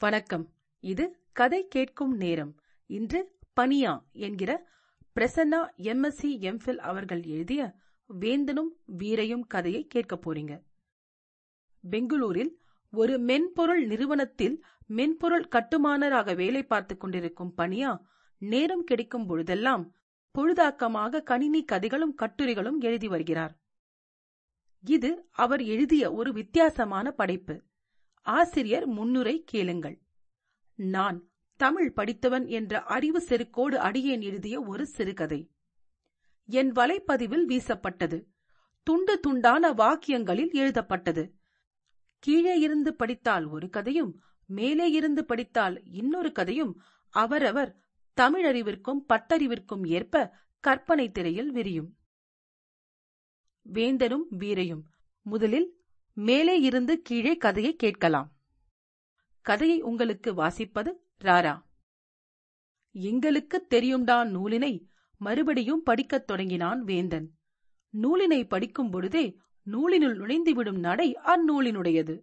வணக்கம். 0.00 0.52
இது 0.80 1.16
கதை 1.32 1.68
கேட்கும் 1.68 2.16
நேரம். 2.16 2.60
இன்று 2.86 3.38
பனியா 3.60 4.02
என்கிற 4.12 4.68
பிரசன்னா 5.14 5.68
எம்எஸ்சி 5.76 6.38
எம்ஃபில் 6.38 6.76
அவர்கள் 6.76 7.22
எழுதிய 7.22 7.74
வேந்தனும் 8.20 8.68
வீரையும் 8.98 9.46
கதையை 9.46 9.86
கேட்கப் 9.86 10.30
போறீங்க. 10.30 10.62
பெங்களூரில் 11.90 12.60
ஒரு 12.90 13.18
மென்பொருள் 13.18 13.86
நிறுவனத்தில் 13.86 14.64
மென்பொருள் 14.86 15.48
கட்டுமானராக 15.48 16.34
வேலை 16.34 16.64
பார்த்துக் 16.64 17.00
கொண்டிருக்கும் 17.00 17.54
பனியா 17.56 18.00
நேரம் 18.38 18.84
கிடைக்கும் 18.84 19.26
பொழுதெல்லாம் 19.26 19.94
பொழுதாக்கமாக 20.38 21.22
கணினி 21.22 21.64
கதைகளும் 21.64 22.14
கட்டுரைகளும் 22.14 22.80
எழுதி 22.80 23.08
வருகிறார். 23.08 23.60
இது 24.84 25.28
அவர் 25.30 25.62
எழுதிய 25.62 26.12
ஒரு 26.12 26.32
வித்தியாசமான 26.32 27.10
படைப்பு. 27.10 27.68
ஆசிரியர் 28.22 28.86
முன்னுரை 28.86 29.42
கேளுங்கள். 29.44 30.02
நான் 30.74 31.28
தமிழ் 31.56 31.92
படித்தவன் 31.92 32.46
என்ற 32.46 32.82
அறிவு 32.82 33.20
செருக்கோடு 33.20 33.78
அடியேன் 33.78 34.20
எழுதிய 34.20 34.62
ஒரு 34.62 34.86
சிறுகதை. 34.86 35.50
என் 36.44 36.72
வலைப்பதிவில் 36.72 37.44
வீசப்பட்டது. 37.44 38.24
துண்டு 38.82 39.20
துண்டான 39.26 39.74
வாக்கியங்களில் 39.74 40.52
எழுதப்பட்டது. 40.52 41.34
கீழே 42.18 42.58
இருந்து 42.58 42.94
படித்தால் 42.94 43.44
ஒரு 43.44 43.68
கதையும் 43.68 44.20
மேலே 44.46 44.90
இருந்து 44.90 45.24
படித்தால் 45.24 45.84
இன்னொரு 45.84 46.32
கதையும் 46.32 46.82
அவரவர் 47.08 47.78
தமிழறிவிற்கும் 48.20 49.04
பட்டறிவிற்கும் 49.08 49.86
ஏற்ப 49.86 50.36
கற்பனை 50.60 51.10
திரையில் 51.10 51.52
விரியும். 51.52 51.96
வேந்தனும் 53.72 54.24
வீரையும் 54.30 54.82
முதலில் 55.22 55.79
மேலே 56.20 56.60
இருந்து 56.60 57.02
கீழே 57.02 57.36
கதையை 57.36 57.76
கேட்கலாம். 57.76 58.32
கதையை 59.40 59.82
உங்களுக்கு 59.82 60.34
வாசிப்பது 60.34 60.92
ராரா. 61.24 61.62
எங்களுக்கு 62.90 63.66
தெரியும்டா 63.70 64.24
நூலினை 64.24 64.84
மறுபடியும் 65.16 65.82
படிக்கத் 65.82 66.26
தொடங்கினான் 66.26 66.84
வேந்தன். 66.84 67.38
நூலினை 68.02 68.48
படிக்கும் 68.48 68.90
பொழுதே 68.90 69.38
நூலினுள் 69.66 70.16
நுழைந்துவிடும் 70.16 70.78
நடை 70.78 71.16
அந்நூலினுடையது. 71.16 72.20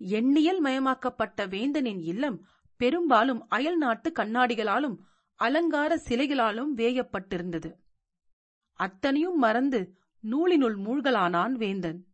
எண்ணியல் 0.00 0.62
மயமாக்கப்பட்ட 0.64 1.48
வேந்தனின் 1.48 2.00
இல்லம் 2.00 2.46
பெரும்பாலும் 2.76 3.48
அயல் 3.48 3.76
நாட்டு 3.76 4.12
கண்ணாடிகளாலும் 4.18 4.96
அலங்கார 5.34 5.96
சிலைகளாலும் 5.96 6.72
வேயப்பட்டிருந்தது. 6.76 7.74
அத்தனையும் 8.72 9.38
மறந்து 9.38 9.96
நூலினுள் 10.22 10.76
மூழ்கலானான் 10.76 11.52
வேந்தன். 11.52 12.11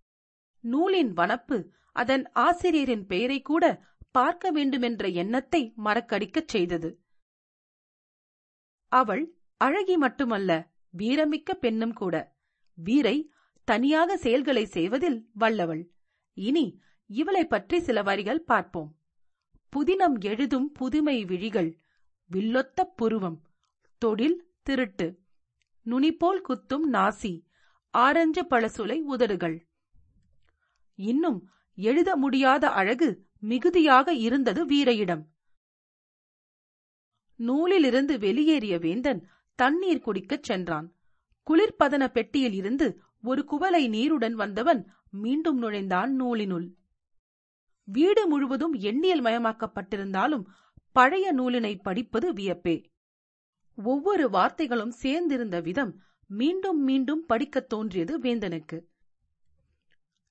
நூலின் 0.60 1.12
வனப்பு 1.12 1.68
அதன் 1.92 2.32
ஆசிரியரின் 2.32 3.06
பெயரை 3.06 3.42
கூட 3.42 3.86
பார்க்க 4.10 4.50
வேண்டுமென்ற 4.50 5.08
எண்ணத்தை 5.08 5.74
மறக்கடிக்கச் 5.84 6.48
செய்தது. 6.48 7.00
அவள் 8.88 9.36
அழகி 9.56 9.96
மட்டுமல்ல 9.96 10.70
வீரமிக்க 10.98 11.50
பெண்ணும் 11.52 11.92
கூட. 11.92 12.36
வீரை 12.74 13.32
தனியாக 13.64 14.16
செயல்களை 14.16 14.64
செய்வதில் 14.64 15.28
வல்லவள். 15.32 15.92
இனி 16.34 16.80
இவளை 17.06 17.46
பற்றி 17.46 17.80
சில 17.80 18.02
வரிகள் 18.02 18.42
பார்ப்போம். 18.42 18.98
புதினம் 19.76 20.20
எழுதும் 20.20 20.72
புதுமை 20.72 21.24
விழிகள் 21.24 21.78
வில்லொத்த 22.30 22.84
புருவம் 22.96 23.42
தொழில் 23.98 24.52
திருட்டு 24.62 25.20
நுனிபோல் 25.86 26.40
குத்தும் 26.48 26.86
நாசி 26.92 27.46
ஆரஞ்சு 27.90 28.42
பழசுலை 28.42 29.00
உதடுகள். 29.00 29.67
இன்னும் 30.98 31.50
எழுத 31.74 32.16
முடியாத 32.16 32.70
அழகு 32.70 33.26
மிகுதியாக 33.40 34.12
இருந்தது 34.12 34.66
வீரையிடம். 34.66 35.26
நூலிலிருந்து 37.36 38.18
வெளியேறிய 38.18 38.78
வேந்தன் 38.78 39.28
தண்ணீர் 39.54 40.02
குடிக்கச் 40.06 40.42
சென்றான். 40.42 40.94
குளிர்பதன 41.50 42.08
பெட்டியில் 42.08 42.52
இருந்து 42.52 43.00
ஒரு 43.22 43.44
குவலை 43.44 43.88
நீருடன் 43.88 44.34
வந்தவன் 44.34 44.92
மீண்டும் 45.10 45.58
நுழைந்தான் 45.58 46.22
நூலினுள். 46.22 46.74
வீடு 47.84 48.26
முழுவதும் 48.26 48.74
எண்ணியல் 48.74 49.22
மயமாக்கப்பட்டிருந்தாலும் 49.22 50.44
பழைய 50.92 51.34
நூலினை 51.34 51.82
படிப்பது 51.82 52.32
வியப்பே. 52.32 52.84
ஒவ்வொரு 53.74 54.28
வார்த்தைகளும் 54.28 54.92
சேர்ந்திருந்த 55.02 55.62
விதம் 55.62 56.02
மீண்டும் 56.26 56.82
மீண்டும் 56.82 57.26
படிக்கத் 57.26 57.68
தோன்றியது 57.68 58.18
வேந்தனுக்கு. 58.18 58.87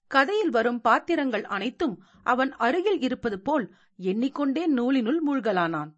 கதையில் 0.07 0.49
வரும் 0.49 0.81
பாத்திரங்கள் 0.81 1.43
அனைத்தும் 1.43 2.03
அவன் 2.23 2.51
அருகில் 2.51 2.99
இருப்பது 2.99 3.39
போல் 3.39 3.75
எண்ணிக்கொண்டே 3.95 4.63
நூலினுள் 4.67 5.19
மூழ்கலானான். 5.27 5.91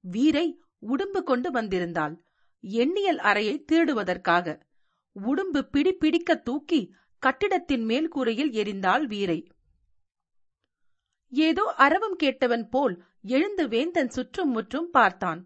வீரை 0.00 0.60
உடும்பு 0.86 1.22
கொண்டு 1.22 1.50
வந்திருந்தாள். 1.50 2.14
எண்ணியல் 2.60 3.18
அறையை 3.18 3.64
திருடுவதற்காக. 3.72 4.60
உடும்பு 5.16 5.60
பிடி 5.62 5.92
பிடிக்க 5.92 6.34
தூக்கி 6.34 6.94
கட்டிடத்தின் 7.18 7.84
மேல் 7.84 8.08
கூரையில் 8.08 8.50
எரிந்தாள் 8.50 9.04
வீரை. 9.06 9.50
ஏதோ 11.28 11.74
அரவம் 11.76 12.16
கேட்டவன் 12.22 12.68
போல் 12.70 13.04
எழுந்து 13.22 13.68
வேந்தன் 13.68 14.08
சுற்றும் 14.08 14.50
முற்றும் 14.50 14.90
பார்த்தான். 14.90 15.40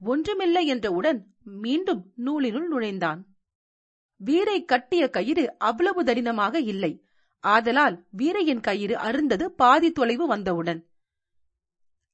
ஒன்றுமில்லை 0.00 0.66
என்றவுடன் 0.66 1.26
மீண்டும் 1.42 2.12
நூலினுள் 2.16 2.66
நுழைந்தான். 2.66 3.35
வீரை 4.16 4.64
கட்டிய 4.64 5.10
கயிறு 5.10 5.58
அவ்வளவு 5.58 6.02
தடினமாக 6.02 6.54
இல்லை. 6.54 7.04
ஆதலால் 7.40 8.06
வீரையின் 8.16 8.60
கயிறு 8.60 8.96
அருந்தது 8.96 9.52
பாதி 9.52 9.92
தொலைவு 9.92 10.26
வந்தவுடன். 10.26 10.88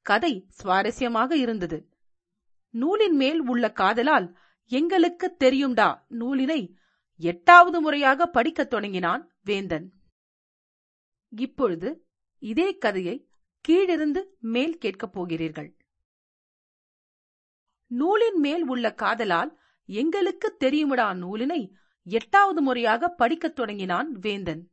கதை 0.03 0.47
சுவாரஸ்யமாக 0.63 1.33
இருந்தது. 1.33 1.89
நூலின் 2.71 3.17
மேல் 3.17 3.41
உள்ள 3.41 3.73
காதலால் 3.73 4.39
எங்களுக்கு 4.67 5.37
தெரியும்டா 5.45 6.03
நூலினை 6.11 6.75
எட்டாவது 7.17 7.81
முறையாக 7.81 8.27
படிக்கத் 8.27 8.71
தொடங்கினான் 8.71 9.33
வேந்தன். 9.45 9.93
இப்பொழுது 11.29 12.07
இதே 12.39 12.79
கதையை 12.79 13.29
கீழிருந்து 13.61 14.37
மேல் 14.41 14.79
கேட்கப் 14.79 15.13
போகிறீர்கள். 15.13 15.77
நூலின் 17.87 18.39
மேல் 18.39 18.67
உள்ள 18.67 18.95
காதலால் 18.95 19.61
எங்களுக்கு 19.84 20.57
தெரியுமடா 20.61 21.15
நூலினை 21.15 21.73
எட்டாவது 22.07 22.63
முறையாக 22.63 23.09
படிக்கத் 23.09 23.57
தொடங்கினான் 23.57 24.13
வேந்தன். 24.13 24.71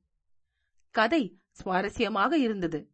கதை 0.92 1.40
சுவாரஸ்யமாக 1.64 2.34
இருந்தது. 2.34 2.92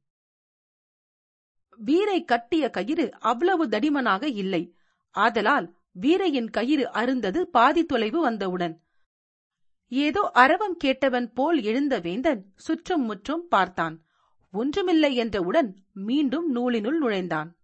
வீரை 1.78 2.24
கட்டிய 2.24 2.70
கயிறு 2.70 3.20
அவ்வளவு 3.20 3.68
தடிமனாக 3.68 4.28
இல்லை. 4.28 4.76
ஆதலால் 5.12 5.74
வீரையின் 6.02 6.50
கயிறு 6.50 6.92
அருந்தது 6.92 7.48
பாதி 7.48 7.86
தொலைவு 7.86 8.22
வந்தவுடன். 8.22 8.84
ஏதோ 9.88 10.32
அரவம் 10.34 10.78
கேட்டவன் 10.84 11.28
போல் 11.34 11.62
எழுந்த 11.62 12.00
வேந்தன் 12.00 12.52
சுற்றும் 12.56 13.02
முற்றும் 13.02 13.48
பார்த்தான். 13.48 14.06
ஒன்றுமில்லை 14.52 15.16
என்றவுடன் 15.16 15.76
மீண்டும் 15.94 16.56
நூலினுள் 16.56 16.98
நுழைந்தான். 16.98 17.58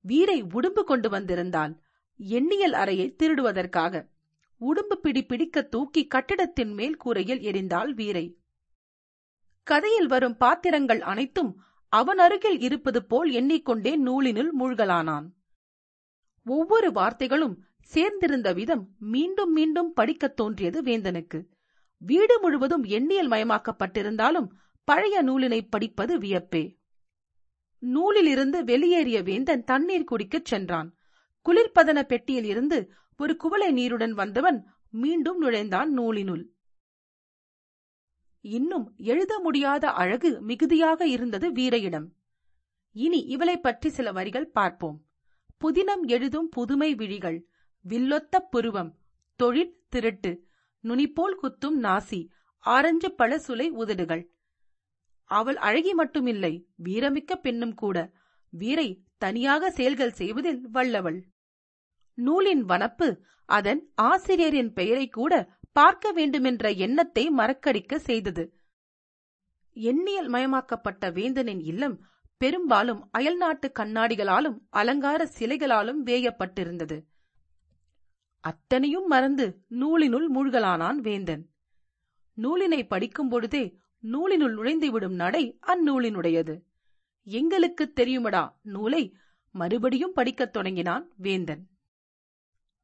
வீரை 0.00 0.42
உடும்பு 0.42 0.82
கொண்டு 0.84 1.08
வந்திருந்தாள். 1.08 1.78
எண்ணியல் 2.20 2.72
அறையை 2.72 3.14
திருடுவதற்காக. 3.14 4.12
உடும்பு 4.60 4.94
பிடி 4.94 5.24
பிடிக்க 5.24 5.62
தூக்கி 5.62 6.06
கட்டிடத்தின் 6.06 6.72
மேல் 6.72 6.96
கூரையில் 6.96 7.38
எரிந்தாள் 7.38 7.90
வீரை. 7.90 8.38
கதையில் 9.62 10.06
வரும் 10.06 10.36
பாத்திரங்கள் 10.36 11.00
அனைத்தும் 11.00 11.62
அவன் 11.88 12.18
அருகில் 12.18 12.60
இருப்பது 12.60 13.04
போல் 13.04 13.30
எண்ணிக்கொண்டே 13.30 13.98
நூலினுள் 13.98 14.50
மூழ்கலானான். 14.58 15.30
ஒவ்வொரு 16.44 16.90
வார்த்தைகளும் 16.90 17.56
சேர்ந்திருந்த 17.94 18.54
விதம் 18.54 18.94
மீண்டும் 18.98 19.52
மீண்டும் 19.52 19.92
படிக்கத் 19.92 20.36
தோன்றியது 20.36 20.82
வேந்தனுக்கு. 20.82 21.44
வீடு 21.98 22.40
முழுவதும் 22.40 22.84
எண்ணியல் 22.84 23.28
மயமாக்கப்பட்டிருந்தாலும் 23.28 24.48
பழைய 24.84 25.24
நூலினை 25.24 25.66
படிப்பது 25.70 26.18
வியப்பே. 26.18 26.76
நூலிலிருந்து 27.78 28.64
வெளியேறிய 28.64 29.22
வேந்தன் 29.22 29.64
தண்ணீர் 29.64 30.04
குடிக்கச் 30.04 30.44
சென்றான். 30.44 30.94
குளிர்பதன 31.46 32.02
பெட்டியில் 32.02 32.44
இருந்து 32.44 32.92
ஒரு 33.16 33.36
குவளை 33.36 33.72
நீருடன் 33.72 34.12
வந்தவன் 34.12 34.66
மீண்டும் 34.90 35.38
நுழைந்தான் 35.38 35.98
நூலினுள். 35.98 36.44
இன்னும் 38.40 38.94
எழுத 38.96 39.38
முடியாத 39.38 39.90
அழகு 39.90 40.40
மிகுதியாக 40.40 41.06
இருந்தது 41.06 41.52
வீரையிடம். 41.52 42.06
இனி 42.92 43.20
இவளை 43.24 43.56
பற்றி 43.58 43.88
சில 43.88 44.12
வரிகள் 44.12 44.50
பார்ப்போம். 44.50 45.06
புதினம் 45.64 46.02
எழுதும் 46.06 46.48
புதுமை 46.48 46.94
விழிகள் 46.94 47.48
வில்லொத்த 47.84 48.38
புருவம் 48.50 48.90
தொழிற் 49.36 49.78
திருட்டு 49.88 50.32
நுனிப்போல் 50.84 51.36
குத்தும் 51.42 51.78
நாசி 51.82 52.28
ஆரஞ்சு 52.58 53.12
பழ 53.12 53.38
சுலை 53.38 53.68
உதடுகள். 53.70 54.22
அவள் 55.24 55.56
அழகி 55.56 55.92
மட்டுமில்லை 55.94 56.52
வீரமிக்க 56.84 57.34
பெண்ணும் 57.34 57.74
கூட. 57.74 57.96
வீரை 58.52 58.88
தனியாக 59.18 59.70
செயல்கள் 59.70 60.12
செய்வதில் 60.12 60.60
வல்லவள். 60.70 61.18
நூலின் 62.14 62.66
வனப்பு 62.66 63.18
அதன் 63.46 63.90
ஆசிரியரின் 63.94 64.72
பெயரை 64.72 65.08
கூட 65.08 65.48
பார்க்க 65.72 66.12
வேண்டுமென்ற 66.12 66.70
எண்ணத்தை 66.70 67.30
மறக்கடிக்க 67.30 67.94
செய்தது. 67.94 68.54
எண்ணியல் 69.74 70.28
மயமாக்கப்பட்ட 70.28 71.12
வேந்தனின் 71.12 71.62
இல்லம் 71.62 72.06
பெரும்பாலும் 72.36 73.08
அயல்நாட்டு 73.10 73.72
கண்ணாடிகளாலும் 73.78 74.58
அலங்கார 74.70 75.30
சிலைகளாலும் 75.38 75.98
வேயப்பட்டிருந்தது. 76.04 77.04
அத்தனையும் 78.40 79.06
மறந்து 79.06 79.64
நூலினுள் 79.70 80.28
மூழ்கலானான் 80.34 80.96
வேந்தன். 80.96 81.50
நூலினை 82.42 82.86
படிக்கும் 82.86 83.28
பொழுதே 83.28 83.78
நூலினுள் 84.02 84.54
நுழைந்துவிடும் 84.54 85.14
நடை 85.14 85.58
அந்நூலினுடையது. 85.66 86.60
எங்களுக்கு 87.22 87.92
தெரியுமடா 88.00 88.52
நூலை? 88.62 89.14
மறுபடியும் 89.50 90.12
படிக்கத் 90.12 90.52
தொடங்கினான் 90.52 91.12
வேந்தன். 91.16 91.68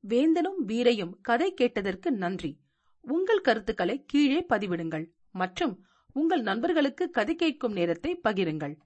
வேந்தனும் 0.08 0.60
வீரையும் 0.66 1.14
கதை 1.22 1.54
கேட்டதற்கு 1.54 2.12
நன்றி. 2.12 2.60
உங்கள் 3.00 3.40
கருத்துக்களை 3.40 4.04
கீழே 4.06 4.46
பதிவிடுங்கள். 4.48 5.06
மற்றும் 5.30 5.84
உங்கள் 6.12 6.42
நண்பர்களுக்கு 6.42 7.10
கதை 7.10 7.34
கேட்கும் 7.34 7.72
நேரத்தை 7.72 8.20
பகிருங்கள். 8.28 8.76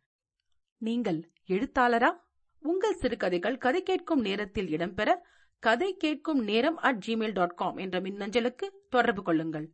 நீங்கள் 0.78 1.32
எழுத்தாளரா? 1.48 2.10
உங்கள் 2.58 2.94
சிறுகதைகள் 2.94 3.58
கதை 3.58 3.82
கேட்கும் 3.82 4.20
நேரத்தில் 4.20 4.66
இடம்பெற 4.66 5.14
கதை 5.58 5.96
கேட்கும் 5.96 6.38
நேரம் 6.38 6.76
அட் 6.76 7.04
ஜிமெயில் 7.06 7.32
டாட் 7.32 7.54
காம் 7.54 7.76
என்ற 7.76 8.00
மின்னஞ்சலுக்கு 8.00 8.70
தொடர்பு 8.88 9.22
கொள்ளுங்கள். 9.22 9.72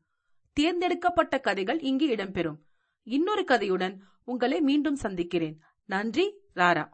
தேர்ந்தெடுக்கப்பட்ட 0.53 1.41
கதைகள் 1.41 1.81
இங்கு 1.81 2.09
இடம்பெறும். 2.09 2.59
இன்னொரு 3.03 3.45
கதையுடன் 3.49 3.97
உங்களை 4.25 4.61
மீண்டும் 4.61 4.97
சந்திக்கிறேன். 4.97 5.61
நன்றி 5.85 6.35
ராரா. 6.55 6.89